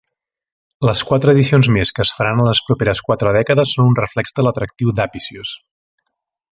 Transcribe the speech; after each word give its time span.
Les 0.87 1.03
quatre 1.09 1.33
edicions 1.37 1.69
més 1.75 1.91
que 1.97 2.05
es 2.05 2.11
faran 2.21 2.41
en 2.45 2.49
les 2.49 2.63
properes 2.71 3.05
quatre 3.11 3.35
dècades 3.39 3.77
són 3.77 3.93
un 3.93 4.01
reflex 4.03 4.37
de 4.39 4.47
l'atractiu 4.47 4.97
d'"Apicius". 5.01 5.57